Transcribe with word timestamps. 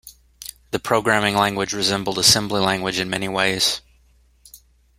The 0.71 0.79
programming 0.79 1.35
language 1.35 1.73
resembled 1.73 2.17
assembly 2.17 2.59
language 2.59 2.97
in 2.99 3.07
many 3.11 3.27
ways. 3.29 3.81